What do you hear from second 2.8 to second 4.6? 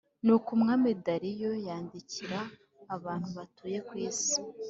abantu batuye ku isi